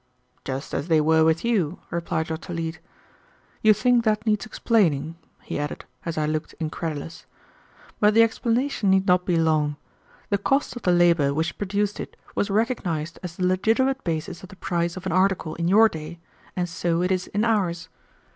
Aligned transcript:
"Just 0.43 0.73
as 0.73 0.87
they 0.87 0.99
were 0.99 1.23
with 1.23 1.45
you," 1.45 1.77
replied 1.91 2.25
Dr. 2.25 2.55
Leete. 2.55 2.79
"You 3.61 3.71
think 3.71 4.03
that 4.03 4.25
needs 4.25 4.47
explaining," 4.47 5.13
he 5.43 5.59
added, 5.59 5.85
as 6.07 6.17
I 6.17 6.25
looked 6.25 6.53
incredulous, 6.59 7.27
"but 7.99 8.15
the 8.15 8.23
explanation 8.23 8.89
need 8.89 9.05
not 9.05 9.27
be 9.27 9.37
long; 9.37 9.75
the 10.31 10.39
cost 10.39 10.75
of 10.75 10.81
the 10.81 10.91
labor 10.91 11.35
which 11.35 11.55
produced 11.55 11.99
it 11.99 12.17
was 12.33 12.49
recognized 12.49 13.19
as 13.21 13.35
the 13.35 13.45
legitimate 13.45 14.03
basis 14.03 14.41
of 14.41 14.49
the 14.49 14.55
price 14.55 14.97
of 14.97 15.05
an 15.05 15.11
article 15.11 15.53
in 15.53 15.67
your 15.67 15.87
day, 15.87 16.17
and 16.55 16.67
so 16.67 17.03
it 17.03 17.11
is 17.11 17.27
in 17.27 17.45
ours. 17.45 17.87